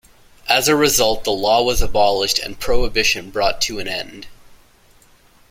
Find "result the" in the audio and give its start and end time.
0.75-1.31